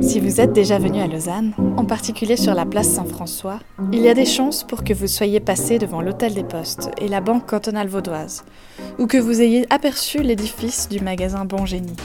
Si 0.00 0.20
vous 0.20 0.40
êtes 0.40 0.52
déjà 0.52 0.78
venu 0.78 1.00
à 1.00 1.06
Lausanne, 1.06 1.52
en 1.76 1.84
particulier 1.84 2.36
sur 2.36 2.54
la 2.54 2.64
place 2.64 2.88
Saint-François, 2.88 3.58
il 3.92 4.00
y 4.00 4.08
a 4.08 4.14
des 4.14 4.24
chances 4.24 4.64
pour 4.64 4.84
que 4.84 4.94
vous 4.94 5.06
soyez 5.06 5.40
passé 5.40 5.78
devant 5.78 6.00
l'Hôtel 6.00 6.34
des 6.34 6.44
Postes 6.44 6.90
et 6.98 7.08
la 7.08 7.20
Banque 7.20 7.46
cantonale 7.46 7.88
vaudoise, 7.88 8.44
ou 8.98 9.06
que 9.06 9.18
vous 9.18 9.42
ayez 9.42 9.66
aperçu 9.70 10.22
l'édifice 10.22 10.88
du 10.88 11.00
magasin 11.00 11.44
Bon 11.44 11.66
Génie. 11.66 11.96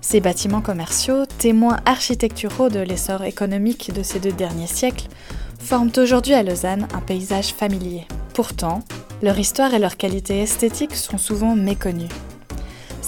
Ces 0.00 0.20
bâtiments 0.20 0.60
commerciaux, 0.60 1.24
témoins 1.38 1.78
architecturaux 1.84 2.68
de 2.68 2.80
l'essor 2.80 3.24
économique 3.24 3.92
de 3.94 4.02
ces 4.02 4.20
deux 4.20 4.32
derniers 4.32 4.66
siècles, 4.66 5.08
forment 5.58 5.92
aujourd'hui 5.96 6.34
à 6.34 6.42
Lausanne 6.42 6.88
un 6.94 7.00
paysage 7.00 7.52
familier. 7.52 8.06
Pourtant, 8.34 8.82
leur 9.22 9.38
histoire 9.38 9.74
et 9.74 9.78
leur 9.78 9.96
qualité 9.96 10.40
esthétique 10.40 10.94
sont 10.94 11.18
souvent 11.18 11.56
méconnues. 11.56 12.08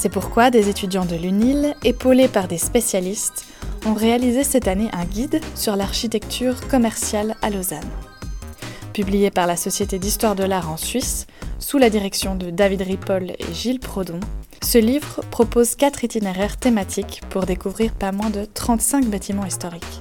C'est 0.00 0.08
pourquoi 0.08 0.50
des 0.50 0.70
étudiants 0.70 1.04
de 1.04 1.14
l'UNIL, 1.14 1.74
épaulés 1.84 2.26
par 2.26 2.48
des 2.48 2.56
spécialistes, 2.56 3.44
ont 3.84 3.92
réalisé 3.92 4.44
cette 4.44 4.66
année 4.66 4.88
un 4.94 5.04
guide 5.04 5.42
sur 5.54 5.76
l'architecture 5.76 6.66
commerciale 6.68 7.36
à 7.42 7.50
Lausanne. 7.50 7.90
Publié 8.94 9.30
par 9.30 9.46
la 9.46 9.58
Société 9.58 9.98
d'histoire 9.98 10.36
de 10.36 10.44
l'art 10.44 10.72
en 10.72 10.78
Suisse, 10.78 11.26
sous 11.58 11.76
la 11.76 11.90
direction 11.90 12.34
de 12.34 12.48
David 12.48 12.80
Ripoll 12.80 13.32
et 13.32 13.52
Gilles 13.52 13.78
Prodon, 13.78 14.20
ce 14.62 14.78
livre 14.78 15.20
propose 15.30 15.76
quatre 15.76 16.02
itinéraires 16.02 16.56
thématiques 16.56 17.20
pour 17.28 17.44
découvrir 17.44 17.92
pas 17.92 18.10
moins 18.10 18.30
de 18.30 18.46
35 18.46 19.04
bâtiments 19.04 19.44
historiques. 19.44 20.00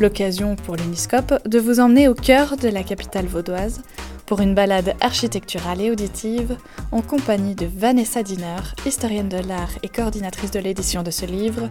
L'occasion 0.00 0.56
pour 0.56 0.76
l'Uniscope 0.76 1.46
de 1.46 1.58
vous 1.58 1.78
emmener 1.78 2.08
au 2.08 2.14
cœur 2.14 2.56
de 2.56 2.68
la 2.68 2.82
capitale 2.82 3.26
vaudoise 3.26 3.82
pour 4.26 4.40
une 4.40 4.54
balade 4.54 4.94
architecturale 5.00 5.80
et 5.80 5.90
auditive 5.90 6.56
en 6.90 7.00
compagnie 7.00 7.54
de 7.54 7.66
Vanessa 7.66 8.22
Diner, 8.22 8.58
historienne 8.84 9.28
de 9.28 9.38
l'art 9.38 9.70
et 9.82 9.88
coordinatrice 9.88 10.50
de 10.50 10.58
l'édition 10.58 11.02
de 11.02 11.12
ce 11.12 11.24
livre, 11.26 11.70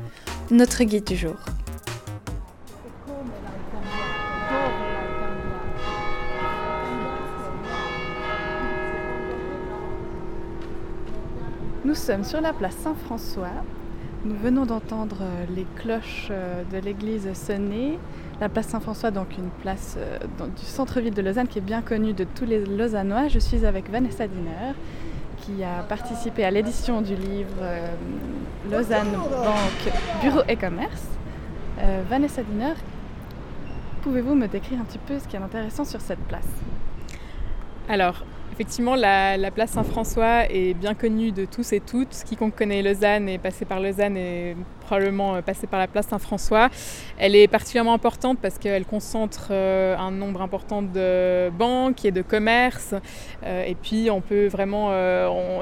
notre 0.52 0.84
guide 0.84 1.04
du 1.04 1.18
jour. 1.18 1.36
Nous 11.84 11.94
sommes 11.94 12.24
sur 12.24 12.42
la 12.42 12.54
place 12.54 12.76
Saint-François. 12.78 13.64
Nous 14.24 14.36
venons 14.36 14.66
d'entendre 14.66 15.24
les 15.56 15.68
cloches 15.76 16.32
de 16.72 16.78
l'église 16.78 17.32
sonner 17.34 18.00
la 18.42 18.50
place 18.50 18.68
Saint-François, 18.68 19.12
donc 19.12 19.38
une 19.38 19.50
place 19.62 19.96
euh, 19.98 20.20
du 20.40 20.66
centre-ville 20.66 21.14
de 21.14 21.22
Lausanne 21.22 21.48
qui 21.48 21.60
est 21.60 21.62
bien 21.62 21.82
connue 21.82 22.14
de 22.14 22.26
tous 22.26 22.46
les 22.46 22.64
Lausannois. 22.66 23.28
Je 23.28 23.40
suis 23.40 23.66
avec 23.66 23.90
Vanessa 23.90 24.28
Diner 24.28 24.74
qui 25.38 25.64
a 25.64 25.84
participé 25.84 26.44
à 26.44 26.52
l'édition 26.52 27.02
du 27.02 27.16
livre 27.16 27.58
euh, 27.62 27.88
Lausanne 28.70 29.12
Banque 29.12 29.94
Bureau 30.22 30.42
et 30.48 30.56
Commerce. 30.56 31.08
Euh, 31.80 32.02
Vanessa 32.10 32.42
Diner, 32.44 32.74
pouvez-vous 34.02 34.36
me 34.36 34.48
décrire 34.48 34.80
un 34.80 34.86
petit 34.86 34.98
peu 34.98 35.20
ce 35.20 35.28
qui 35.28 35.36
est 35.36 35.42
intéressant 35.42 35.86
sur 35.86 36.02
cette 36.02 36.24
place? 36.28 36.48
Alors, 37.88 38.26
Effectivement, 38.56 38.96
la, 38.96 39.52
place 39.52 39.72
Saint-François 39.72 40.50
est 40.50 40.74
bien 40.74 40.94
connue 40.94 41.34
de 41.34 41.44
tous 41.44 41.74
et 41.74 41.82
toutes. 41.82 42.24
Quiconque 42.26 42.56
connaît 42.56 42.82
Lausanne 42.82 43.28
est 43.28 43.38
passé 43.38 43.66
par 43.66 43.82
Lausanne 43.82 44.16
et 44.16 44.56
probablement 44.80 45.36
euh, 45.36 45.42
passé 45.42 45.68
par 45.68 45.78
la 45.78 45.88
place 45.88 46.08
Saint-François. 46.08 46.70
Elle 47.18 47.36
est 47.36 47.50
particulièrement 47.50 47.94
importante 47.94 48.40
parce 48.42 48.58
qu'elle 48.58 48.86
concentre 48.86 49.50
euh, 49.52 49.98
un 49.98 50.10
nombre 50.12 50.42
important 50.42 50.82
de 50.82 51.50
banques 51.50 52.06
et 52.06 52.12
de 52.12 52.22
commerces. 52.22 52.96
Euh, 53.44 53.66
et 53.66 53.76
puis, 53.76 54.10
on 54.10 54.22
peut 54.22 54.48
vraiment, 54.48 54.92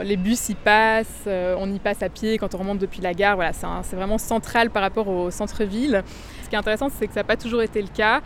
les 0.03 0.17
bus 0.17 0.49
y 0.49 0.53
passent, 0.53 1.27
on 1.27 1.73
y 1.73 1.79
passe 1.79 2.03
à 2.03 2.09
pied 2.09 2.37
quand 2.37 2.53
on 2.53 2.59
remonte 2.59 2.77
depuis 2.77 3.01
la 3.01 3.15
gare. 3.15 3.37
Voilà, 3.37 3.53
c'est 3.53 3.95
vraiment 3.95 4.19
central 4.19 4.69
par 4.69 4.83
rapport 4.83 5.07
au 5.07 5.31
centre-ville. 5.31 6.03
Ce 6.43 6.49
qui 6.49 6.53
est 6.53 6.59
intéressant, 6.59 6.89
c'est 6.89 7.07
que 7.07 7.13
ça 7.13 7.21
n'a 7.21 7.23
pas 7.23 7.37
toujours 7.37 7.63
été 7.63 7.81
le 7.81 7.87
cas. 7.87 8.21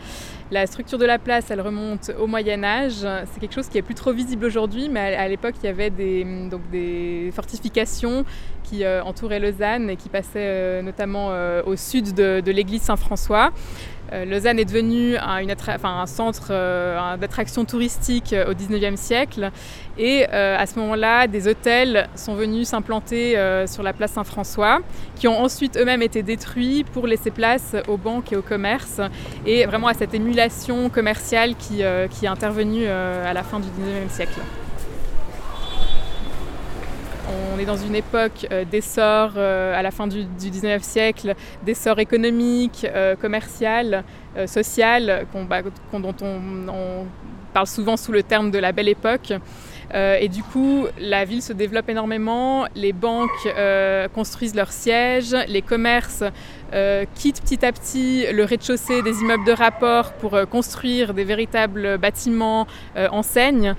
La 0.50 0.66
structure 0.66 0.96
de 0.96 1.04
la 1.04 1.18
place, 1.18 1.50
elle 1.50 1.60
remonte 1.60 2.10
au 2.18 2.26
Moyen 2.26 2.64
Âge. 2.64 3.00
C'est 3.00 3.38
quelque 3.38 3.54
chose 3.54 3.68
qui 3.68 3.76
est 3.76 3.82
plus 3.82 3.94
trop 3.94 4.12
visible 4.12 4.46
aujourd'hui, 4.46 4.88
mais 4.88 5.14
à, 5.14 5.28
l'époque, 5.28 5.56
il 5.62 5.66
y 5.66 5.68
avait 5.68 5.90
des, 5.90 6.24
donc 6.50 6.62
des 6.70 7.30
fortifications 7.34 8.24
qui 8.68 8.84
euh, 8.84 9.02
entouraient 9.02 9.40
Lausanne 9.40 9.90
et 9.90 9.96
qui 9.96 10.08
passaient 10.08 10.36
euh, 10.36 10.82
notamment 10.82 11.28
euh, 11.30 11.62
au 11.64 11.76
sud 11.76 12.14
de, 12.14 12.50
l'église 12.50 12.82
Saint-François. 12.82 13.52
Lausanne 14.26 14.58
est 14.58 14.64
devenue 14.64 15.18
un, 15.18 16.06
centre 16.06 16.48
euh, 16.50 17.18
d'attraction 17.18 17.66
touristique 17.66 18.34
au 18.48 18.52
19e 18.54 18.96
siècle 18.96 19.50
et 19.98 20.24
à 20.24 20.64
ce 20.64 20.78
moment-là, 20.78 21.26
des 21.26 21.46
hôtels 21.46 22.08
sont 22.14 22.34
venus 22.34 22.68
s'implanter 22.68 23.36
sur 23.66 23.82
la 23.82 23.92
place 23.92 24.12
Saint-François 24.12 24.80
qui 25.14 25.28
ont 25.28 25.38
ensuite 25.38 25.76
eux-mêmes 25.76 26.00
été 26.00 26.22
détruits 26.22 26.84
pour 26.84 27.06
laisser 27.06 27.30
place 27.30 27.76
aux 27.86 27.98
banques 27.98 28.32
et 28.32 28.36
au 28.36 28.40
commerce 28.42 29.00
et 29.44 29.66
vraiment 29.66 29.88
à 29.88 29.94
cette 29.94 30.14
commerciale 30.92 31.54
qui, 31.56 31.82
qui 32.10 32.24
est 32.24 32.28
intervenue 32.28 32.86
à 32.86 33.32
la 33.32 33.42
fin 33.42 33.60
du 33.60 33.68
19e 33.68 34.08
siècle. 34.08 34.40
On 37.58 37.58
est 37.58 37.64
dans 37.66 37.76
une 37.76 37.94
époque 37.94 38.46
euh, 38.52 38.64
d'essor 38.64 39.32
euh, 39.36 39.76
à 39.76 39.82
la 39.82 39.90
fin 39.90 40.06
du, 40.06 40.22
19e 40.22 40.80
siècle, 40.80 41.34
d'essor 41.64 41.98
économique, 41.98 42.86
euh, 42.88 43.16
commercial, 43.16 44.04
social, 44.46 45.26
bah, 45.48 45.62
dont 45.92 46.14
on, 46.22 47.06
parle 47.52 47.66
souvent 47.66 47.96
sous 47.96 48.12
le 48.12 48.22
terme 48.22 48.52
de 48.52 48.58
la 48.58 48.70
belle 48.70 48.88
époque. 48.88 49.32
et 49.92 50.28
du 50.28 50.44
coup, 50.44 50.86
la 51.00 51.24
ville 51.24 51.42
se 51.42 51.52
développe 51.52 51.88
énormément, 51.88 52.66
les 52.76 52.92
banques 52.92 53.48
construisent 54.14 54.54
leurs 54.54 54.70
sièges, 54.70 55.34
les 55.48 55.62
commerces 55.62 56.22
euh, 56.74 57.06
quitte 57.14 57.40
petit 57.40 57.64
à 57.64 57.72
petit 57.72 58.26
le 58.30 58.44
rez-de-chaussée 58.44 59.02
des 59.02 59.20
immeubles 59.20 59.46
de 59.46 59.52
rapport 59.52 60.12
pour 60.12 60.34
euh, 60.34 60.44
construire 60.44 61.14
des 61.14 61.24
véritables 61.24 61.96
bâtiments 61.96 62.66
euh, 62.96 63.08
enseignes. 63.10 63.74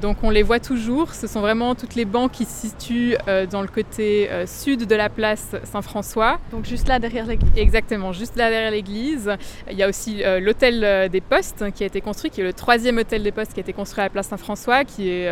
donc 0.00 0.18
on 0.22 0.30
les 0.30 0.42
voit 0.42 0.60
toujours. 0.60 1.14
Ce 1.14 1.26
sont 1.26 1.40
vraiment 1.40 1.74
toutes 1.74 1.94
les 1.94 2.04
banques 2.04 2.32
qui 2.32 2.44
se 2.44 2.68
situent 2.68 3.16
dans 3.50 3.62
le 3.62 3.68
côté 3.68 4.28
sud 4.46 4.86
de 4.86 4.94
la 4.94 5.08
place 5.08 5.56
Saint-François. 5.64 6.38
Donc 6.52 6.64
juste 6.64 6.88
là 6.88 6.98
derrière 6.98 7.26
l'église. 7.26 7.50
Exactement, 7.56 8.12
juste 8.12 8.36
là 8.36 8.50
derrière 8.50 8.70
l'église. 8.70 9.30
Il 9.70 9.76
y 9.76 9.82
a 9.82 9.88
aussi 9.88 10.22
l'hôtel 10.40 11.08
des 11.10 11.20
Postes 11.20 11.64
qui 11.74 11.82
a 11.82 11.86
été 11.86 12.00
construit, 12.00 12.30
qui 12.30 12.40
est 12.40 12.44
le 12.44 12.52
troisième 12.52 12.98
hôtel 12.98 13.22
des 13.22 13.32
Postes 13.32 13.52
qui 13.52 13.60
a 13.60 13.62
été 13.62 13.72
construit 13.72 14.00
à 14.00 14.04
la 14.04 14.10
place 14.10 14.28
Saint-François, 14.28 14.84
qui, 14.84 15.24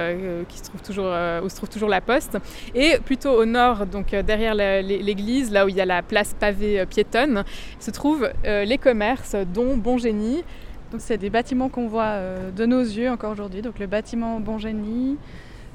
qui 0.48 0.58
se 0.58 0.64
trouve 0.64 0.82
toujours 0.82 1.12
où 1.42 1.48
se 1.48 1.56
trouve 1.56 1.68
toujours 1.68 1.88
la 1.88 2.00
Poste. 2.00 2.38
Et 2.74 2.98
plutôt 3.04 3.32
au 3.32 3.44
nord, 3.44 3.86
donc 3.86 4.10
derrière 4.10 4.54
l'église, 4.54 5.50
là 5.50 5.66
où 5.66 5.68
il 5.68 5.76
y 5.76 5.80
a 5.80 5.86
la 5.86 6.02
place 6.02 6.34
pavée 6.38 6.84
piétonne, 6.88 7.44
se 7.78 7.90
trouvent 7.90 8.30
euh, 8.44 8.64
les 8.64 8.78
commerces, 8.78 9.36
dont 9.54 9.76
Bon 9.76 9.98
Génie. 9.98 10.42
Donc 10.90 11.00
c'est 11.00 11.18
des 11.18 11.30
bâtiments 11.30 11.68
qu'on 11.68 11.86
voit 11.86 12.04
euh, 12.04 12.50
de 12.50 12.66
nos 12.66 12.80
yeux 12.80 13.10
encore 13.10 13.32
aujourd'hui. 13.32 13.62
Donc 13.62 13.78
le 13.78 13.86
bâtiment 13.86 14.40
Bon 14.40 14.58
Génie. 14.58 15.16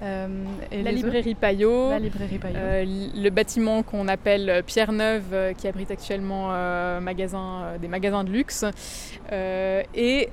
Euh, 0.02 0.28
et 0.72 0.82
la, 0.82 0.92
librairie 0.92 1.36
Payot, 1.36 1.92
la 1.92 2.00
librairie 2.00 2.40
le 3.16 3.30
bâtiment 3.30 3.84
qu'on 3.84 4.10
appelle 4.10 4.64
Pierre 4.66 4.92
Neuve, 4.92 5.54
qui 5.58 5.68
abrite 5.68 5.92
actuellement 5.92 6.50
magasin, 7.00 7.78
des 7.80 7.88
magasins 7.88 8.26
de 8.26 8.32
luxe. 8.32 8.66
et 9.32 10.30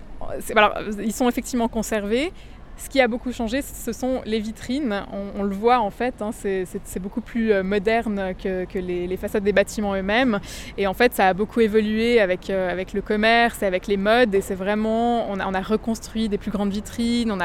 alors, 0.57 0.75
ils 0.99 1.12
sont 1.12 1.29
effectivement 1.29 1.69
conservés, 1.69 2.33
ce 2.81 2.89
qui 2.89 3.01
a 3.01 3.09
beaucoup 3.09 3.31
changé, 3.31 3.61
ce 3.63 3.93
sont 3.93 4.23
les 4.25 4.41
vitrines. 4.41 5.05
On, 5.37 5.43
le 5.43 5.55
voit 5.55 5.81
en 5.81 5.91
fait, 5.91 6.15
hein, 6.23 6.31
c'est 6.33 6.99
beaucoup 6.99 7.21
plus 7.21 7.53
euh, 7.53 7.63
moderne 7.63 8.33
que, 8.43 8.79
les, 8.79 9.17
façades 9.17 9.45
des 9.45 9.53
bâtiments 9.53 9.95
eux-mêmes. 9.95 10.41
Et 10.79 10.87
en 10.87 10.95
fait, 10.95 11.13
ça 11.13 11.29
a 11.29 11.35
beaucoup 11.35 11.61
évolué 11.61 12.21
avec, 12.21 12.49
euh, 12.49 12.83
le 12.95 13.03
commerce 13.03 13.63
et 13.63 13.67
avec 13.67 13.87
les 13.87 13.99
modes. 13.99 14.35
Et 14.35 14.41
c'est 14.41 14.55
vraiment, 14.55 15.31
on 15.31 15.39
a, 15.39 15.61
reconstruit 15.61 16.29
des 16.29 16.39
plus 16.39 16.51
grandes 16.51 16.73
vitrines, 16.73 17.31
on 17.31 17.41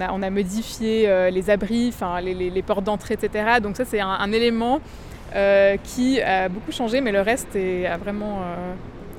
a, 0.00 0.30
modifié 0.30 1.08
euh, 1.08 1.30
les 1.30 1.50
abris, 1.50 1.92
les, 2.22 2.62
portes 2.62 2.84
d'entrée, 2.84 3.14
etc. 3.14 3.60
Donc 3.62 3.76
ça, 3.76 3.84
c'est 3.84 4.00
un, 4.00 4.32
élément 4.32 4.80
qui 5.84 6.20
a 6.22 6.48
beaucoup 6.48 6.72
changé, 6.72 7.00
mais 7.00 7.12
le 7.12 7.20
reste 7.20 7.54
est, 7.54 7.86
vraiment, 7.98 8.40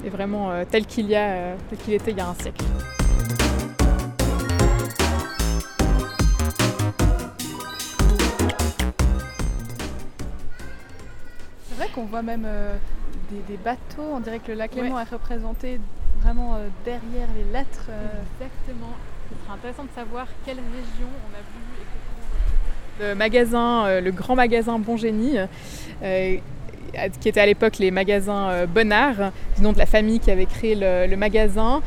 est 0.06 0.10
vraiment 0.10 0.52
tel 0.70 0.86
qu'il 0.86 1.08
y 1.08 1.16
a, 1.16 1.54
tel 1.70 1.78
qu'il 1.78 1.94
était 1.94 2.12
il 2.12 2.18
y 2.18 2.22
a 2.22 2.28
un 2.28 2.34
siècle. 2.34 2.66
Qu'on 11.94 12.06
voit 12.06 12.22
même 12.22 12.46
euh, 12.46 12.76
des, 13.48 13.58
bateaux. 13.58 14.04
On 14.14 14.20
dirait 14.20 14.40
que 14.40 14.52
le 14.52 14.58
lac 14.58 14.76
Léman 14.76 15.00
est 15.00 15.12
représenté 15.12 15.80
vraiment 16.22 16.56
euh, 16.56 16.68
derrière 16.86 17.28
les 17.36 17.52
lettres. 17.52 17.88
Euh. 17.90 18.08
Exactement. 18.40 18.94
Ce 19.30 19.44
serait 19.44 19.54
intéressant 19.54 19.84
de 19.84 19.90
savoir 19.96 20.28
quelle 20.46 20.58
région 20.58 21.08
on 21.08 21.36
a 21.36 21.40
vu 21.40 21.62
le 23.00 23.16
magasin, 23.16 24.00
le 24.00 24.12
grand 24.12 24.36
magasin 24.36 24.78
Bon 24.78 24.96
Génie, 24.96 25.38
qui 26.02 27.30
était 27.30 27.40
à 27.40 27.46
l'époque 27.46 27.80
les 27.80 27.90
magasins 27.90 28.66
Bonnard, 28.68 29.32
du 29.56 29.64
nom 29.64 29.72
de 29.72 29.80
la 29.80 29.88
famille 29.88 30.20
qui 30.20 30.30
avait 30.30 30.46
créé 30.46 30.76
le, 30.76 31.16
magasin. 31.16 31.82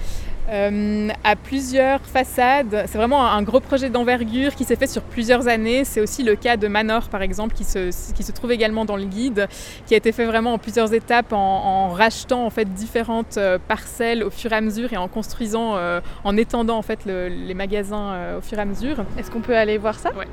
Euh, 0.50 1.08
à 1.22 1.36
plusieurs 1.36 2.00
façades. 2.00 2.84
C'est 2.86 2.98
vraiment 2.98 3.26
un 3.26 3.42
gros 3.42 3.60
projet 3.60 3.90
d'envergure 3.90 4.54
qui 4.54 4.64
s'est 4.64 4.76
fait 4.76 4.86
sur 4.86 5.02
plusieurs 5.02 5.48
années. 5.48 5.84
C'est 5.84 6.00
aussi 6.00 6.22
le 6.22 6.36
cas 6.36 6.56
de 6.56 6.68
Manor, 6.68 7.08
par 7.08 7.22
exemple, 7.22 7.54
qui 7.54 7.64
se, 7.64 8.12
qui 8.12 8.22
se 8.22 8.32
trouve 8.32 8.52
également 8.52 8.84
dans 8.84 8.96
le 8.96 9.04
guide, 9.04 9.48
qui 9.86 9.94
a 9.94 9.96
été 9.96 10.12
fait 10.12 10.26
vraiment 10.26 10.54
en 10.54 10.58
plusieurs 10.58 10.92
étapes, 10.92 11.32
en, 11.32 11.88
rachetant 11.88 12.44
en 12.44 12.50
fait 12.50 12.72
différentes 12.72 13.36
euh, 13.36 13.58
parcelles 13.68 14.22
au 14.22 14.30
fur 14.30 14.52
et 14.52 14.56
à 14.56 14.60
mesure 14.60 14.92
et 14.92 14.96
en 14.96 15.08
construisant, 15.08 15.76
euh, 15.76 16.00
en 16.24 16.36
étendant 16.36 16.76
en 16.76 16.82
fait 16.82 17.04
les 17.04 17.54
magasins 17.54 18.36
au 18.38 18.40
fur 18.40 18.58
et 18.58 18.62
à 18.62 18.64
mesure. 18.64 19.04
Est-ce 19.18 19.30
qu'on 19.30 19.40
peut 19.40 19.56
aller 19.56 19.78
voir 19.78 19.98
ça? 19.98 20.12
Ouais. 20.14 20.28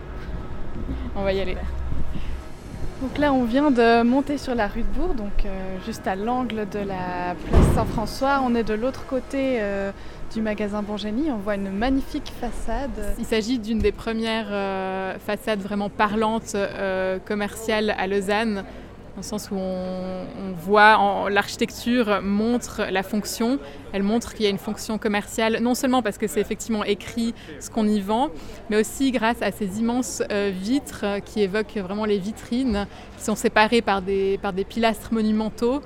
On 1.16 1.24
va 1.24 1.34
y 1.34 1.40
aller. 1.40 1.58
Donc 3.02 3.18
là, 3.18 3.34
on 3.34 3.46
vient 3.46 3.72
de 3.72 4.04
monter 4.04 4.38
sur 4.38 4.54
la 4.54 4.68
rue 4.68 4.84
de 4.84 5.00
Bourg, 5.00 5.16
donc 5.16 5.46
euh, 5.46 5.78
juste 5.88 6.06
à 6.06 6.16
l'angle 6.16 6.70
de 6.70 6.78
la 6.78 7.34
place 7.50 7.74
Saint-François. 7.74 8.42
On 8.46 8.54
est 8.54 8.64
de 8.64 8.76
l'autre 8.76 9.08
côté 9.08 9.58
euh, 9.60 9.92
du 10.32 10.40
magasin 10.40 10.84
Bongénie. 10.84 11.32
On 11.32 11.38
voit 11.38 11.56
une 11.56 11.72
magnifique 11.72 12.32
façade. 12.40 13.16
Il 13.18 13.26
s'agit 13.26 13.58
d'une 13.58 13.80
des 13.80 13.92
premières 13.92 14.50
euh, 14.52 15.18
façades 15.18 15.62
vraiment 15.62 15.90
parlantes 15.90 16.56
commerciales 17.26 17.96
à 17.98 18.06
Lausanne 18.06 18.64
dans 19.16 19.18
le 19.18 19.24
sens 19.24 19.52
où 19.52 19.56
on, 19.56 20.54
voit 20.54 21.30
l'architecture 21.30 22.22
montre 22.22 22.84
la 22.90 23.04
fonction, 23.04 23.60
elle 23.92 24.04
montre 24.04 24.34
qu'il 24.34 24.44
y 24.44 24.48
a 24.48 24.50
une 24.50 24.58
fonction 24.58 24.98
commerciale, 24.98 25.60
non 25.62 25.76
seulement 25.76 26.02
parce 26.02 26.18
que 26.18 26.28
c'est 26.28 26.40
effectivement 26.40 26.84
écrit 26.84 27.34
ce 27.60 27.70
qu'on 27.70 27.88
y 27.88 28.00
vend, 28.00 28.30
mais 28.70 28.78
aussi 28.78 29.12
grâce 29.12 29.42
à 29.42 29.52
ces 29.52 29.80
immenses 29.80 30.24
euh, 30.32 30.52
vitres 30.54 31.06
qui 31.26 31.42
évoquent 31.42 31.78
vraiment 31.78 32.06
les 32.06 32.20
vitrines, 32.20 32.88
qui 33.18 33.24
sont 33.24 33.36
séparées 33.36 33.82
par 33.82 34.02
des, 34.02 34.38
par 34.42 34.54
des 34.54 34.64
pilastres 34.64 35.14
monumentaux 35.14 35.82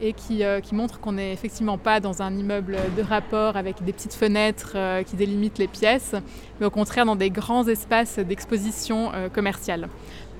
et 0.00 0.14
qui, 0.14 0.42
euh, 0.42 0.60
qui 0.60 0.74
montrent 0.74 1.00
qu'on 1.00 1.12
n'est 1.12 1.32
effectivement 1.32 1.76
pas 1.76 2.00
dans 2.00 2.22
un 2.22 2.34
immeuble 2.34 2.78
de 2.96 3.02
rapport 3.02 3.56
avec 3.56 3.82
des 3.84 3.92
petites 3.92 4.14
fenêtres 4.14 4.72
euh, 4.76 5.02
qui 5.02 5.16
délimitent 5.16 5.58
les 5.58 5.68
pièces, 5.68 6.14
mais 6.60 6.66
au 6.66 6.70
contraire 6.70 7.04
dans 7.04 7.16
des 7.16 7.30
grands 7.30 7.66
espaces 7.66 8.18
d'exposition 8.18 9.12
commerciale. 9.34 9.88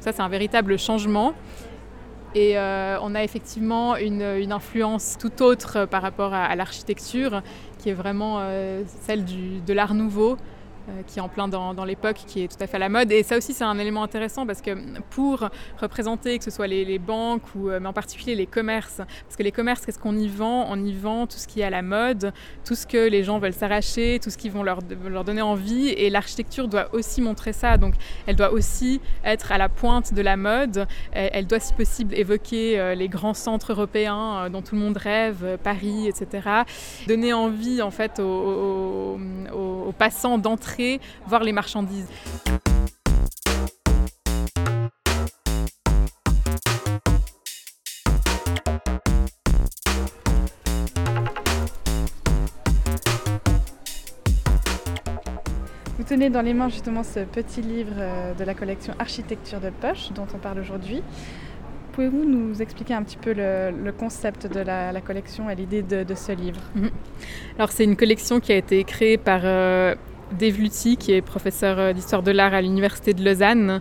Ça, 0.00 0.12
c'est 0.12 0.22
un 0.22 0.28
véritable 0.30 0.78
changement. 0.78 1.34
Et 2.34 2.56
euh, 2.56 2.98
on 3.02 3.14
a 3.14 3.24
effectivement 3.24 3.96
une, 3.96 4.52
influence 4.52 5.16
tout 5.18 5.42
autre 5.42 5.86
par 5.86 6.02
rapport 6.02 6.32
à, 6.32 6.54
l'architecture, 6.54 7.42
qui 7.78 7.90
est 7.90 7.94
vraiment 7.94 8.38
euh, 8.40 8.82
celle 9.02 9.24
de 9.24 9.72
l'art 9.72 9.94
nouveau, 9.94 10.32
euh, 10.32 10.36
qui 11.06 11.18
est 11.18 11.22
en 11.22 11.28
plein 11.28 11.48
dans, 11.48 11.84
l'époque, 11.84 12.18
qui 12.26 12.44
est 12.44 12.48
tout 12.48 12.62
à 12.62 12.66
fait 12.66 12.76
à 12.76 12.80
la 12.80 12.88
mode. 12.88 13.10
Et 13.12 13.22
ça 13.22 13.36
aussi, 13.36 13.52
c'est 13.52 13.64
un 13.64 13.78
élément 13.78 14.02
intéressant 14.02 14.46
parce 14.46 14.60
que 14.60 14.70
pour 15.10 15.48
représenter 15.80 16.38
que 16.38 16.44
ce 16.44 16.50
soit 16.50 16.66
les, 16.66 16.98
banques, 16.98 17.42
ou, 17.54 17.68
euh, 17.68 17.80
mais 17.80 17.88
en 17.88 17.92
particulier 17.92 18.34
les 18.34 18.46
commerces, 18.46 18.96
parce 18.96 19.36
que 19.36 19.42
les 19.42 19.52
commerces, 19.52 19.84
qu'est-ce 19.86 19.98
qu'on 19.98 20.16
y 20.16 20.28
vend? 20.28 20.66
On 20.68 20.84
y 20.84 20.92
vend 20.92 21.26
tout 21.26 21.38
ce 21.38 21.46
qui 21.46 21.60
est 21.60 21.64
à 21.64 21.70
la 21.70 21.82
mode, 21.82 22.32
tout 22.64 22.74
ce 22.74 22.86
que 22.86 23.08
les 23.08 23.24
gens 23.24 23.38
veulent 23.38 23.52
s'arracher, 23.52 24.18
tout 24.22 24.30
ce 24.30 24.38
qui 24.38 24.48
vont 24.48 24.62
leur, 24.62 24.80
leur 25.08 25.24
donner 25.24 25.42
envie. 25.42 25.88
Et 25.88 26.10
l'architecture 26.10 26.68
doit 26.68 26.94
aussi 26.94 27.20
montrer 27.20 27.52
ça. 27.52 27.76
Donc, 27.76 27.94
elle 28.26 28.36
doit 28.36 28.52
aussi 28.52 29.00
être 29.24 29.52
à 29.52 29.58
la 29.58 29.68
pointe 29.68 30.14
de 30.14 30.22
la 30.22 30.36
mode. 30.36 30.86
Elle, 31.12 31.46
doit, 31.46 31.60
si 31.60 31.72
possible, 31.74 32.14
évoquer 32.14 32.78
euh, 32.78 32.94
les 32.94 33.08
grands 33.08 33.34
centres 33.34 33.72
européens 33.72 34.48
dont 34.50 34.62
tout 34.62 34.74
le 34.74 34.80
monde 34.80 34.96
rêve, 34.96 35.58
Paris, 35.62 36.08
etc. 36.08 36.48
Donner 37.06 37.32
envie, 37.32 37.82
en 37.82 37.90
fait, 37.90 38.18
aux, 38.20 39.18
aux 39.52 39.92
passants 39.92 40.38
d'entrer 40.38 40.79
voir 41.26 41.42
les 41.44 41.52
marchandises. 41.52 42.08
Vous 55.98 56.06
tenez 56.06 56.30
dans 56.30 56.42
les 56.42 56.54
mains 56.54 56.68
justement 56.68 57.02
ce 57.02 57.20
petit 57.20 57.60
livre 57.62 57.92
euh, 57.98 58.34
de 58.34 58.42
la 58.42 58.54
collection 58.54 58.94
Architecture 58.98 59.60
de 59.60 59.70
poche 59.70 60.10
dont 60.12 60.26
on 60.34 60.38
parle 60.38 60.58
aujourd'hui. 60.58 61.02
Pouvez-vous 61.92 62.24
nous 62.24 62.62
expliquer 62.62 62.94
un 62.94 63.02
petit 63.02 63.18
peu 63.18 63.34
le, 63.36 63.92
concept 63.92 64.46
de 64.46 64.60
la, 64.60 65.00
collection 65.00 65.50
et 65.50 65.54
l'idée 65.54 65.82
de, 65.82 66.14
ce 66.14 66.32
livre? 66.32 66.60
Mhm. 66.74 66.90
Alors 67.58 67.70
c'est 67.70 67.84
une 67.84 67.96
collection 67.96 68.40
qui 68.40 68.52
a 68.52 68.56
été 68.56 68.82
créée 68.84 69.18
par 69.18 69.42
euh, 69.44 69.94
Dave 70.38 70.58
Lutti, 70.58 70.96
qui 70.96 71.12
est 71.12 71.22
professeur 71.22 71.78
euh, 71.78 71.92
d'histoire 71.92 72.22
de 72.22 72.30
l'art 72.30 72.54
à 72.54 72.60
l'Université 72.60 73.14
de 73.14 73.24
Lausanne. 73.24 73.80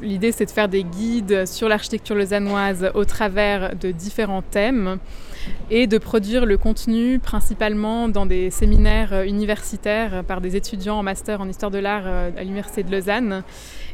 L'idée, 0.00 0.32
c'est 0.32 0.46
de 0.46 0.50
faire 0.50 0.68
des 0.68 0.84
guides 0.84 1.46
sur 1.46 1.68
l'architecture 1.68 2.14
lausannoise 2.14 2.90
au 2.94 3.04
travers 3.04 3.76
de 3.76 3.90
différents 3.90 4.42
thèmes 4.42 4.98
et 5.70 5.86
de 5.86 5.98
produire 5.98 6.46
le 6.46 6.58
contenu 6.58 7.18
principalement 7.18 8.08
dans 8.08 8.26
des 8.26 8.50
séminaires 8.50 9.12
euh, 9.12 9.24
universitaires 9.24 10.24
par 10.24 10.40
des 10.40 10.56
étudiants 10.56 10.98
en 10.98 11.02
master 11.02 11.40
en 11.40 11.48
histoire 11.48 11.70
de 11.70 11.78
l'art 11.78 12.04
euh, 12.06 12.30
à 12.36 12.42
l'Université 12.42 12.82
de 12.82 12.90
Lausanne 12.90 13.42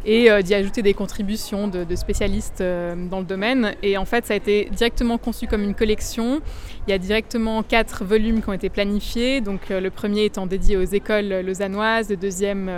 et 0.05 0.31
d'y 0.43 0.55
ajouter 0.55 0.81
des 0.81 0.95
contributions 0.95 1.67
de, 1.67 1.85
spécialistes 1.97 2.63
dans 2.63 3.19
le 3.19 3.25
domaine. 3.25 3.75
Et 3.83 3.99
en 3.99 4.05
fait, 4.05 4.25
ça 4.25 4.35
a 4.35 4.37
été 4.37 4.69
directement 4.71 5.19
conçu 5.19 5.47
comme 5.49 5.63
une 5.63 5.75
collection. 5.75 6.41
Il 6.87 6.91
y 6.91 6.95
a 6.95 6.99
directement 6.99 7.63
quatre 7.65 8.05
volumes 8.05 8.41
qui 8.41 8.49
ont 8.49 8.53
été 8.53 8.71
planifiés. 8.71 9.41
Donc, 9.41 9.69
le 9.69 9.91
premier 9.91 10.25
étant 10.25 10.47
dédié 10.47 10.77
aux 10.77 10.85
écoles 10.85 11.41
lausannoises, 11.45 12.09
le 12.11 12.17
deuxième 12.17 12.71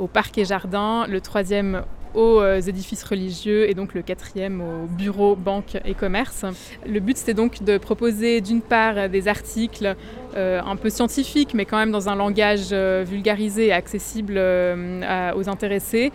au 0.00 0.08
parc 0.08 0.36
et 0.38 0.44
jardin, 0.44 1.06
le 1.08 1.20
troisième 1.20 1.82
aux 2.16 2.40
euh, 2.40 2.60
édifices 2.60 3.04
religieux 3.04 3.68
et 3.68 3.74
donc 3.74 3.94
le 3.94 4.02
quatrième 4.02 4.60
aux 4.60 4.86
bureaux, 4.86 5.36
banques 5.36 5.76
et 5.84 5.94
commerces. 5.94 6.44
Le 6.86 6.98
but 6.98 7.16
c'était 7.16 7.34
donc 7.34 7.62
de 7.62 7.78
proposer 7.78 8.40
d'une 8.40 8.62
part 8.62 9.08
des 9.08 9.28
articles 9.28 9.94
euh, 10.36 10.60
un 10.64 10.76
peu 10.76 10.90
scientifiques 10.90 11.52
mais 11.54 11.66
quand 11.66 11.76
même 11.76 11.92
dans 11.92 12.08
un 12.08 12.16
langage 12.16 12.68
euh, 12.72 13.04
vulgarisé 13.06 13.66
et 13.66 13.72
accessible 13.72 14.38
aux 14.38 15.48
intéressés 15.48 16.10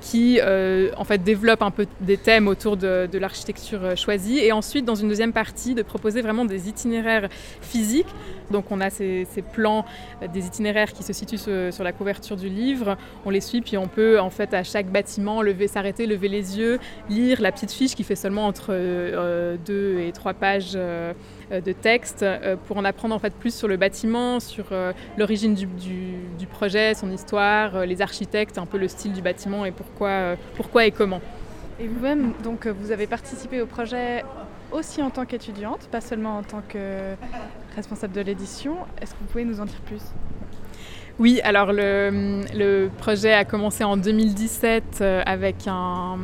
qui 0.00 0.40
en 0.40 1.04
fait 1.04 1.22
développent 1.22 1.62
un 1.62 1.72
peu 1.72 1.86
des 2.00 2.16
thèmes 2.16 2.46
autour 2.46 2.76
de, 2.76 3.18
l'architecture 3.18 3.96
choisie 3.96 4.38
et 4.38 4.52
ensuite 4.52 4.84
dans 4.84 4.94
une 4.94 5.08
deuxième 5.08 5.32
partie 5.32 5.74
de 5.74 5.82
proposer 5.82 6.22
vraiment 6.22 6.44
des 6.44 6.68
itinéraires 6.68 7.28
physiques. 7.60 8.06
Donc 8.50 8.70
on 8.70 8.80
a 8.80 8.90
ces, 8.90 9.26
plans 9.52 9.84
des 10.32 10.46
itinéraires 10.46 10.92
qui 10.92 11.02
se 11.02 11.12
situent 11.12 11.38
sur, 11.38 11.72
sur, 11.72 11.84
la 11.84 11.92
couverture 11.92 12.36
du 12.36 12.48
livre, 12.48 12.96
on 13.26 13.30
les 13.30 13.40
suit 13.40 13.60
puis 13.60 13.76
on 13.76 13.88
peut 13.88 14.20
en 14.20 14.30
fait 14.30 14.54
à 14.54 14.62
chaque 14.62 14.86
bâtiment 14.86 15.07
lever, 15.42 15.68
s'arrêter, 15.68 16.06
lever 16.06 16.28
les 16.28 16.58
yeux, 16.58 16.78
lire 17.08 17.40
la 17.40 17.52
petite 17.52 17.72
fiche 17.72 17.94
qui 17.94 18.04
fait 18.04 18.16
seulement 18.16 18.46
entre 18.46 18.68
euh, 18.70 19.56
deux 19.64 20.00
et 20.00 20.12
trois 20.12 20.34
pages 20.34 20.72
euh, 20.76 21.12
de 21.50 21.72
texte 21.72 22.22
euh, 22.22 22.56
pour 22.66 22.76
en 22.76 22.84
apprendre 22.84 23.14
en 23.14 23.18
fait 23.18 23.32
plus 23.32 23.54
sur 23.54 23.68
le 23.68 23.76
bâtiment, 23.76 24.40
sur 24.40 24.66
l'origine 25.16 25.54
du, 25.54 25.66
du, 25.66 26.46
projet, 26.46 26.94
son 26.94 27.10
histoire, 27.10 27.86
les 27.86 28.02
architectes, 28.02 28.58
un 28.58 28.66
peu 28.66 28.78
le 28.78 28.88
style 28.88 29.12
du 29.12 29.22
bâtiment 29.22 29.64
et 29.64 29.70
pourquoi, 29.70 30.36
pourquoi 30.56 30.86
et 30.86 30.90
comment. 30.90 31.20
Et 31.80 31.86
vous-même, 31.86 32.32
donc 32.42 32.66
vous 32.66 32.90
avez 32.90 33.06
participé 33.06 33.60
au 33.60 33.66
projet 33.66 34.24
aussi 34.72 35.00
en 35.02 35.10
tant 35.10 35.24
qu'étudiante, 35.24 35.88
pas 35.90 36.00
seulement 36.00 36.38
en 36.38 36.42
tant 36.42 36.62
que 36.68 37.14
responsable 37.76 38.12
de 38.12 38.20
l'édition. 38.20 38.76
Est-ce 39.00 39.12
que 39.12 39.20
vous 39.20 39.26
pouvez 39.26 39.44
nous 39.44 39.60
en 39.60 39.64
dire 39.64 39.80
plus? 39.82 40.02
Oui, 41.18 41.40
alors 41.42 41.72
le, 41.72 42.88
projet 42.96 43.32
a 43.32 43.44
commencé 43.44 43.82
en 43.82 43.96
2017 43.96 44.98
euh, 45.00 45.22
avec 45.26 45.66
un, 45.66 46.16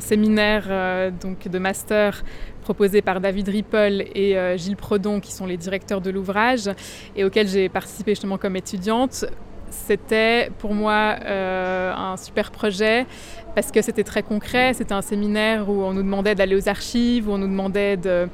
séminaire 0.00 0.66
euh, 0.68 1.10
donc 1.10 1.48
de 1.48 1.58
master 1.58 2.22
proposé 2.60 3.00
par 3.00 3.22
David 3.22 3.48
Ripoll 3.48 4.04
et 4.14 4.36
euh, 4.36 4.58
Gilles 4.58 4.76
Prodon, 4.76 5.18
qui 5.18 5.32
sont 5.32 5.46
les 5.46 5.56
directeurs 5.56 6.02
de 6.02 6.10
l'ouvrage, 6.10 6.70
et 7.16 7.24
auquel 7.24 7.48
j'ai 7.48 7.70
participé 7.70 8.10
justement 8.12 8.36
comme 8.36 8.54
étudiante. 8.54 9.24
C'était 9.70 10.50
pour 10.58 10.74
moi 10.74 11.16
un 11.26 12.18
super 12.18 12.50
projet 12.50 13.06
parce 13.54 13.70
que 13.70 13.82
c'était 13.82 14.04
très 14.04 14.22
concret. 14.22 14.74
C'était 14.74 14.94
un 14.94 15.02
séminaire 15.02 15.68
où 15.68 15.82
on 15.82 15.92
nous 15.92 16.02
demandait 16.02 16.34
d'aller 16.34 16.56
aux 16.56 16.68
archives, 16.68 17.28
où 17.28 17.32
on 17.32 17.38
nous 17.38 17.48
demandait 17.48 17.96
de, 17.96 18.28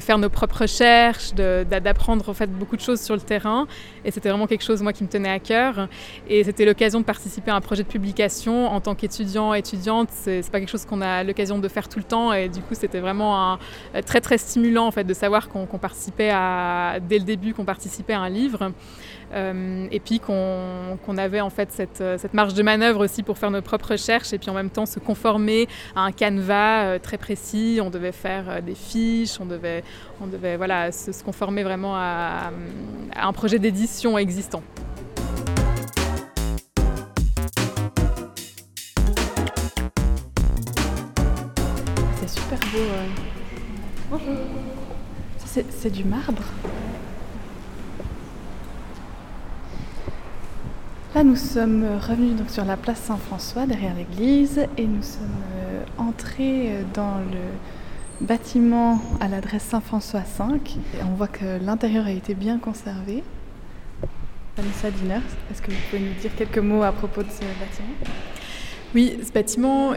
faire 0.00 0.18
nos 0.18 0.28
propres 0.28 0.62
recherches, 0.62 1.34
d'apprendre 1.34 2.28
en 2.28 2.34
fait 2.34 2.50
beaucoup 2.50 2.76
de 2.76 2.80
choses 2.80 3.00
sur 3.00 3.14
le 3.14 3.20
terrain. 3.20 3.66
Et 4.04 4.10
c'était 4.10 4.28
vraiment 4.28 4.46
quelque 4.46 4.64
chose 4.64 4.82
moi 4.82 4.92
qui 4.92 5.04
me 5.04 5.08
tenait 5.08 5.30
à 5.30 5.38
cœur. 5.38 5.88
Et 6.28 6.44
c'était 6.44 6.64
l'occasion 6.64 7.00
de 7.00 7.04
participer 7.04 7.50
à 7.50 7.56
un 7.56 7.60
projet 7.60 7.82
de 7.82 7.88
publication 7.88 8.66
en 8.66 8.80
tant 8.80 8.94
qu'étudiant, 8.94 9.54
étudiante. 9.54 10.08
C'est 10.10 10.50
pas 10.50 10.60
quelque 10.60 10.70
chose 10.70 10.84
qu'on 10.84 11.00
a 11.00 11.22
l'occasion 11.22 11.58
de 11.58 11.68
faire 11.68 11.88
tout 11.88 11.98
le 11.98 12.04
temps. 12.04 12.32
Et 12.32 12.48
du 12.48 12.60
coup, 12.60 12.74
c'était 12.74 13.00
vraiment 13.00 13.52
un, 13.52 13.58
très 14.06 14.20
très 14.20 14.38
stimulant 14.38 14.86
en 14.86 14.90
fait 14.90 15.04
de 15.04 15.14
savoir 15.14 15.48
qu'on 15.48 15.66
participait 15.78 16.32
dès 17.08 17.18
le 17.18 17.24
début 17.24 17.54
qu'on 17.54 17.64
participait 17.64 18.14
à 18.14 18.20
un 18.20 18.28
livre. 18.28 18.72
Euh, 19.34 19.86
et 19.90 20.00
puis 20.00 20.20
qu'on 20.20 21.18
avait 21.18 21.40
en 21.40 21.50
fait 21.50 21.72
cette, 21.72 22.02
cette 22.18 22.34
marge 22.34 22.54
de 22.54 22.62
manœuvre 22.62 23.04
aussi 23.04 23.22
pour 23.22 23.38
faire 23.38 23.50
nos 23.50 23.62
propres 23.62 23.92
recherche 23.92 24.32
et 24.32 24.38
puis 24.38 24.50
en 24.50 24.54
même 24.54 24.70
temps 24.70 24.86
se 24.86 24.98
conformer 24.98 25.68
à 25.94 26.02
un 26.02 26.12
canevas 26.12 26.84
euh, 26.84 26.98
très 26.98 27.18
précis. 27.18 27.80
On 27.82 27.90
devait 27.90 28.12
faire 28.12 28.44
euh, 28.48 28.60
des 28.60 28.74
fiches, 28.74 29.40
on 29.40 29.46
devait, 29.46 29.82
on 30.20 30.26
devait 30.26 30.56
voilà, 30.56 30.92
se, 30.92 31.10
conformer 31.22 31.62
vraiment 31.62 31.94
à, 31.96 32.50
un 33.16 33.32
projet 33.32 33.58
d'édition 33.58 34.18
existant. 34.18 34.62
C'est 42.20 42.28
super 42.28 42.58
beau. 42.58 42.78
Euh. 42.78 43.06
Bonjour. 44.10 44.34
C'est 45.46 45.90
du 45.90 46.02
marbre? 46.02 46.42
Là, 51.14 51.22
nous 51.22 51.36
sommes 51.36 51.84
revenus 52.00 52.34
donc 52.34 52.50
sur 52.50 52.64
la 52.64 52.76
place 52.76 52.98
Saint-François, 52.98 53.66
derrière 53.66 53.94
l'église, 53.94 54.66
et 54.76 54.84
nous 54.84 55.02
sommes 55.04 55.44
euh, 55.54 55.84
entrés 55.96 56.72
euh, 56.72 56.82
dans 56.92 57.18
le 57.18 58.26
bâtiment 58.26 59.00
à 59.20 59.28
l'adresse 59.28 59.62
Saint-François 59.62 60.24
5. 60.24 60.76
Et 60.76 61.04
on 61.04 61.14
voit 61.14 61.28
que 61.28 61.64
l'intérieur 61.64 62.06
a 62.06 62.10
été 62.10 62.34
bien 62.34 62.58
conservé. 62.58 63.22
Vanessa 64.56 64.90
Diner, 64.90 65.20
est-ce 65.52 65.62
que 65.62 65.70
vous 65.70 65.76
pouvez 65.88 66.02
nous 66.02 66.20
dire 66.20 66.34
quelques 66.34 66.58
mots 66.58 66.82
à 66.82 66.90
propos 66.90 67.22
de 67.22 67.30
ce 67.30 67.44
bâtiment? 67.60 67.94
Oui, 68.94 69.18
ce 69.26 69.32
bâtiment, 69.32 69.94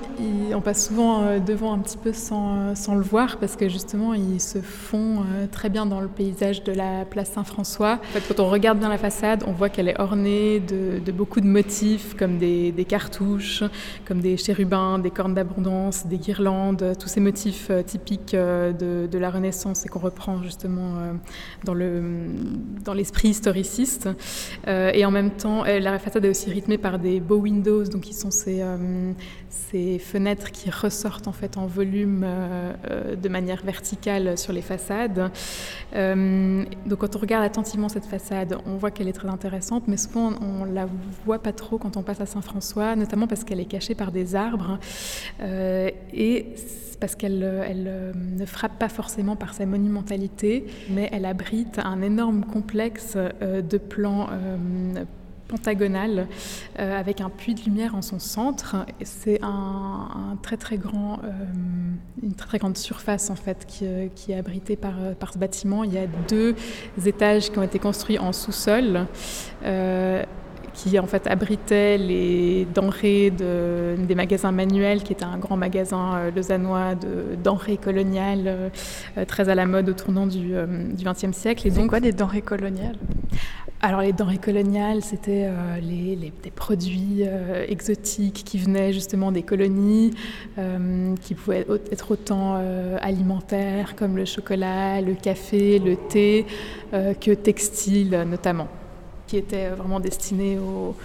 on 0.54 0.62
passe 0.62 0.88
souvent 0.88 1.22
euh, 1.22 1.40
devant 1.40 1.74
un 1.74 1.80
petit 1.80 1.98
peu 1.98 2.14
sans, 2.14 2.74
sans, 2.76 2.96
le 2.96 3.04
voir 3.04 3.38
parce 3.38 3.56
que 3.56 3.70
justement, 3.70 4.14
il 4.16 4.42
se 4.42 4.60
fond 4.60 5.20
euh, 5.20 5.46
très 5.52 5.70
bien 5.70 5.86
dans 5.86 6.00
le 6.00 6.08
paysage 6.08 6.64
de 6.64 6.72
la 6.72 7.06
place 7.06 7.32
Saint-François. 7.32 8.00
En 8.02 8.20
fait, 8.20 8.24
quand 8.28 8.44
on 8.44 8.50
regarde 8.50 8.80
bien 8.80 8.90
la 8.90 8.98
façade, 8.98 9.44
on 9.46 9.52
voit 9.52 9.70
qu'elle 9.70 9.88
est 9.88 10.00
ornée 10.00 10.60
de, 10.60 11.12
beaucoup 11.12 11.42
de 11.42 11.46
motifs 11.46 12.16
comme 12.16 12.38
des, 12.38 12.86
cartouches, 12.88 13.64
comme 14.06 14.20
des 14.20 14.36
chérubins, 14.36 15.00
des 15.00 15.12
cornes 15.12 15.36
d'abondance, 15.36 16.08
des 16.08 16.18
guirlandes, 16.18 16.96
tous 17.00 17.08
ces 17.08 17.20
motifs 17.20 17.68
euh, 17.70 17.84
typiques 17.84 18.36
de, 18.36 19.18
la 19.18 19.30
Renaissance 19.30 19.86
et 19.86 19.90
qu'on 19.90 20.00
reprend 20.00 20.44
justement 20.44 20.94
dans, 21.64 21.76
dans 21.76 22.94
l'esprit 22.94 23.30
historiciste. 23.30 24.10
Et 24.68 25.06
en 25.06 25.12
même 25.12 25.32
temps, 25.32 25.64
la 25.64 25.98
façade 25.98 26.24
est 26.26 26.30
aussi 26.30 26.52
rythmée 26.52 26.78
par 26.78 27.00
des 27.00 27.20
beaux 27.20 27.38
windows, 27.38 27.84
donc 27.84 28.02
qui 28.02 28.14
sont 28.14 28.30
ces 28.30 28.62
euh, 28.62 28.78
ces 29.50 30.00
fenêtres 30.00 30.52
qui 30.52 30.70
ressortent 30.70 31.28
en 31.28 31.32
fait 31.32 31.58
en 31.58 31.66
volume 31.66 32.24
euh, 32.26 32.74
euh, 32.90 33.16
de 33.16 33.30
manière 33.30 33.64
verticale 33.64 34.38
sur 34.38 34.54
les 34.54 34.62
façades. 34.62 35.32
donc 35.94 37.00
quand 37.00 37.16
on 37.16 37.20
regarde 37.20 37.44
attentivement 37.44 37.90
cette 37.90 38.06
façade, 38.06 38.58
on 38.66 38.76
voit 38.76 38.92
qu'elle 38.92 39.08
est 39.08 39.14
très 39.14 39.30
intéressante, 39.30 39.84
mais 39.88 39.98
souvent 39.98 40.34
on 40.42 40.66
la 40.66 40.88
voit 41.26 41.40
pas 41.40 41.54
trop 41.54 41.78
quand 41.78 41.98
on 41.98 42.04
passe 42.04 42.22
à 42.22 42.26
Saint-François, 42.26 42.96
notamment 42.96 43.28
parce 43.28 43.44
qu'elle 43.44 43.60
est 43.60 43.66
cachée 43.66 43.96
par 43.96 44.12
des 44.12 44.36
arbres 44.36 44.80
et 46.14 46.54
parce 47.00 47.16
qu'elle 47.16 47.44
elle, 47.68 48.14
ne 48.16 48.46
frappe 48.46 48.80
pas 48.80 48.90
forcément 48.90 49.36
par 49.36 49.54
sa 49.54 49.66
monumentalité, 49.66 50.66
mais 50.90 51.10
elle 51.12 51.26
abrite 51.26 51.80
un 51.80 52.02
énorme 52.02 52.44
complexe 52.46 53.16
de 53.16 53.78
plans 53.78 54.30
pentagonale 55.48 56.28
euh, 56.80 57.00
avec 57.00 57.22
un 57.22 57.30
puits 57.30 57.56
de 57.56 57.62
lumière 57.62 57.96
en 57.96 58.02
son 58.02 58.20
centre. 58.20 58.76
C'est 59.04 59.40
un, 59.42 60.38
très 60.42 60.58
très 60.58 60.78
grand, 60.78 61.20
euh, 61.24 61.30
une 62.22 62.34
très 62.34 62.58
grande 62.58 62.78
surface 62.78 63.30
en 63.30 63.36
fait 63.36 63.66
qui, 63.68 63.86
euh, 63.86 64.08
qui 64.14 64.32
est 64.32 64.38
abritée 64.38 64.76
par, 64.76 64.96
par, 65.20 65.34
ce 65.34 65.40
bâtiment. 65.40 65.84
Il 65.84 65.94
y 65.94 65.98
a 65.98 66.08
deux 66.28 66.56
étages 67.06 67.52
qui 67.52 67.58
ont 67.58 67.64
été 67.64 67.80
construits 67.80 68.20
en 68.20 68.34
sous-sol 68.34 69.08
qui 70.74 71.00
en 71.00 71.08
fait 71.08 71.28
abritait 71.28 71.98
les 71.98 72.66
denrées 72.74 73.32
de, 73.32 73.96
des 73.98 74.16
magasins 74.16 74.52
manuels, 74.52 75.04
qui 75.04 75.14
était 75.14 75.26
un 75.26 75.38
grand 75.38 75.58
magasin 75.58 76.16
euh, 76.16 76.32
lausannois 76.32 76.96
de 76.96 77.36
denrées 77.44 77.78
coloniales 77.78 78.44
euh, 78.48 79.26
très 79.26 79.50
à 79.50 79.56
la 79.56 79.66
mode 79.66 79.90
au 79.90 79.94
tournant 79.94 80.28
du 80.28 80.54
XXe 80.96 81.36
siècle. 81.36 81.68
Et 81.68 81.72
donc 81.72 81.90
quoi 81.90 82.00
des 82.00 82.12
denrées 82.12 82.42
coloniales? 82.42 82.98
Alors 83.82 84.02
les 84.02 84.14
denrées 84.14 84.40
coloniales, 84.40 85.04
c'était 85.04 85.46
euh, 85.46 85.80
les, 85.80 86.16
les, 86.16 86.34
des 86.44 86.52
produits 86.52 87.24
exotiques 87.68 88.44
qui 88.46 88.58
venaient 88.58 88.94
justement 88.94 89.32
des 89.32 89.44
colonies, 89.44 90.12
qui 91.22 91.36
pouvaient 91.36 91.66
être 91.92 92.12
autant 92.12 92.60
alimentaires 93.00 93.96
comme 93.96 94.18
le 94.18 94.26
chocolat, 94.26 95.02
le 95.02 95.14
café, 95.14 95.80
le 95.80 95.96
thé, 95.96 96.46
que 96.92 97.34
textiles 97.34 98.26
notamment 98.28 98.68
qui 99.28 99.38
était 99.38 99.70
vraiment 99.70 100.00
destiné 100.00 100.58
aux, 100.58 100.96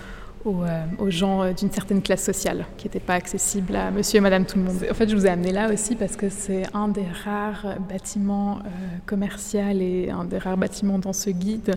euh, 0.44 0.84
aux, 0.99 1.11
gens 1.11 1.42
euh, 1.42 1.52
d'une 1.52 1.70
certaine 1.70 2.02
classe 2.02 2.25
sociale, 2.25 2.66
qui 2.76 2.87
n'étaient 2.87 2.99
pas 3.00 3.14
accessibles 3.14 3.76
à 3.76 3.90
monsieur 3.90 4.18
et 4.18 4.20
madame 4.20 4.44
tout 4.44 4.58
le 4.58 4.64
monde. 4.64 4.76
En 4.90 4.94
fait, 4.94 5.08
je 5.08 5.14
vous 5.14 5.26
ai 5.26 5.28
amené 5.28 5.52
là 5.52 5.72
aussi 5.72 5.94
parce 5.94 6.16
que 6.16 6.28
c'est 6.28 6.64
un 6.75 6.88
des 6.88 7.04
rares 7.25 7.76
bâtiments 7.88 8.58
euh, 8.58 8.68
commerciaux 9.06 9.61
et 9.61 10.11
un 10.11 10.25
des 10.25 10.38
rares 10.38 10.56
bâtiments 10.56 10.99
dans 10.99 11.12
ce 11.12 11.30
guide 11.30 11.76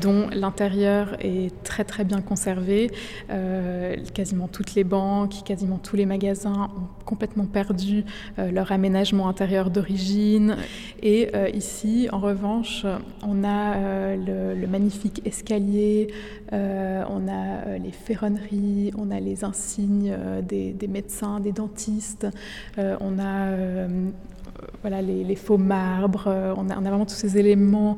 dont 0.00 0.28
l'intérieur 0.32 1.16
est 1.20 1.52
très 1.64 1.84
très 1.84 2.04
bien 2.04 2.20
conservé. 2.20 2.90
quasiment 4.14 4.48
toutes 4.48 4.74
les 4.74 4.84
banques, 4.84 5.42
quasiment 5.44 5.78
tous 5.78 5.96
les 5.96 6.06
magasins 6.06 6.70
ont 6.76 7.04
complètement 7.04 7.46
perdu 7.46 8.04
leur 8.38 8.72
aménagement 8.72 9.28
intérieur 9.28 9.70
d'origine. 9.70 10.56
Et 11.02 11.30
ici, 11.52 12.08
en 12.12 12.20
revanche, 12.20 12.86
on 13.22 13.44
a 13.44 14.16
le, 14.16 14.54
le, 14.54 14.66
magnifique 14.66 15.20
escalier, 15.26 16.08
on 16.52 17.28
a 17.28 17.78
les 17.84 17.92
ferronneries, 17.92 18.92
on 18.96 19.10
a 19.10 19.20
les 19.20 19.44
insignes 19.44 20.14
euh, 20.18 20.40
des, 20.40 20.88
médecins, 20.88 21.38
des 21.38 21.52
dentistes, 21.52 22.26
euh, 22.78 22.96
on 23.00 23.18
a 23.18 23.48
euh, 23.48 24.08
voilà, 24.80 25.02
les, 25.02 25.36
faux 25.36 25.58
marbres, 25.58 26.54
on 26.56 26.70
a, 26.70 26.74
vraiment 26.80 27.04
tous 27.04 27.14
ces 27.14 27.36
éléments 27.38 27.96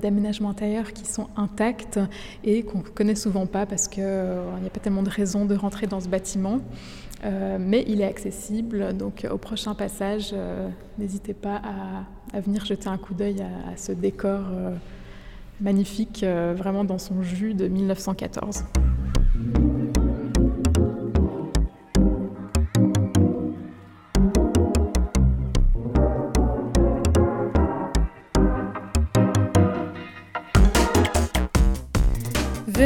d'aménagement 0.00 0.50
intérieur 0.50 0.92
qui 0.92 1.04
sont 1.04 1.28
intacts 1.36 1.98
et 2.44 2.62
qu'on 2.62 2.78
ne 2.78 2.82
connaît 2.84 3.16
souvent 3.16 3.46
pas 3.46 3.66
parce 3.66 3.88
qu'il 3.88 4.04
n'y 4.04 4.66
a 4.66 4.70
pas 4.72 4.80
tellement 4.80 5.02
de 5.02 5.10
raisons 5.10 5.44
de 5.44 5.54
rentrer 5.54 5.86
dans 5.86 6.00
ce 6.00 6.08
bâtiment. 6.08 6.60
mais 7.24 7.84
il 7.88 8.00
est 8.00 8.06
accessible, 8.06 8.96
donc 8.96 9.26
au 9.30 9.36
prochain 9.36 9.74
passage, 9.74 10.34
n'hésitez 10.96 11.34
pas 11.34 11.60
à, 12.32 12.40
venir 12.40 12.64
jeter 12.64 12.88
un 12.88 12.98
coup 12.98 13.14
d'œil 13.14 13.42
à, 13.42 13.76
ce 13.76 13.92
décor 13.92 14.44
magnifique, 15.60 16.24
vraiment 16.24 16.84
dans 16.84 16.98
son 16.98 17.22
jus 17.22 17.54
de 17.54 17.66
1914. 17.66 18.64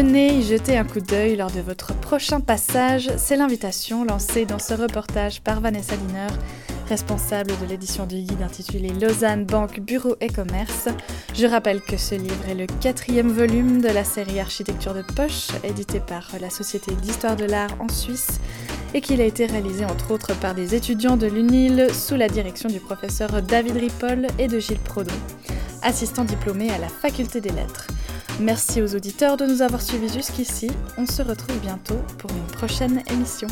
Venez 0.02 0.32
y 0.38 0.42
jeter 0.42 0.78
un 0.78 0.84
coup 0.84 1.00
d'œil 1.00 1.36
lors 1.36 1.50
de 1.50 1.60
votre 1.60 1.92
prochain 1.92 2.40
passage, 2.40 3.10
c'est 3.18 3.36
l'invitation 3.36 4.02
lancée 4.02 4.46
dans 4.46 4.58
ce 4.58 4.72
reportage 4.72 5.42
par 5.42 5.60
Vanessa 5.60 5.94
Liner, 5.94 6.28
responsable 6.88 7.52
de 7.60 7.66
l'édition 7.66 8.06
du 8.06 8.22
guide 8.22 8.40
intitulé 8.40 8.94
Lausanne 8.98 9.44
Banque, 9.44 9.80
Bureau 9.80 10.16
et 10.22 10.28
Commerce. 10.28 10.88
Je 11.34 11.44
rappelle 11.44 11.82
que 11.82 11.98
ce 11.98 12.14
livre 12.14 12.48
est 12.48 12.54
le 12.54 12.64
quatrième 12.80 13.28
volume 13.28 13.82
de 13.82 13.88
la 13.88 14.02
série 14.02 14.40
Architecture 14.40 14.94
de 14.94 15.02
poche, 15.02 15.48
édité 15.64 16.00
par 16.00 16.30
la 16.40 16.48
Société 16.48 16.94
d'histoire 16.94 17.36
de 17.36 17.44
l'art 17.44 17.76
en 17.78 17.92
Suisse, 17.92 18.40
et 18.94 19.02
qu'il 19.02 19.20
a 19.20 19.24
été 19.24 19.44
réalisé 19.44 19.84
entre 19.84 20.12
autres 20.12 20.34
par 20.34 20.54
des 20.54 20.74
étudiants 20.74 21.18
de 21.18 21.26
l'UNIL 21.26 21.88
sous 21.92 22.16
la 22.16 22.28
direction 22.28 22.70
du 22.70 22.80
professeur 22.80 23.42
David 23.42 23.76
Ripoll 23.76 24.28
et 24.38 24.48
de 24.48 24.60
Gilles 24.60 24.78
Prodon, 24.78 25.12
assistant 25.82 26.24
diplômé 26.24 26.70
à 26.70 26.78
la 26.78 26.88
Faculté 26.88 27.42
des 27.42 27.50
Lettres. 27.50 27.86
Merci 28.38 28.80
aux 28.80 28.94
auditeurs 28.94 29.36
de 29.36 29.44
nous 29.44 29.62
avoir 29.62 29.82
suivis 29.82 30.12
jusqu'ici. 30.12 30.70
On 30.96 31.06
se 31.06 31.22
retrouve 31.22 31.58
bientôt 31.58 31.98
pour 32.18 32.30
une 32.30 32.46
prochaine 32.46 33.02
émission. 33.10 33.48